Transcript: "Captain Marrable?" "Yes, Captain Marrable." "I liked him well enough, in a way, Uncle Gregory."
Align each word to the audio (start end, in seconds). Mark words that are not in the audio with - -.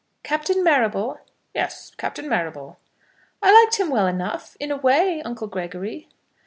"Captain 0.23 0.63
Marrable?" 0.63 1.19
"Yes, 1.53 1.91
Captain 1.95 2.27
Marrable." 2.27 2.79
"I 3.43 3.53
liked 3.53 3.79
him 3.79 3.91
well 3.91 4.07
enough, 4.07 4.57
in 4.59 4.71
a 4.71 4.75
way, 4.77 5.21
Uncle 5.21 5.45
Gregory." 5.45 6.09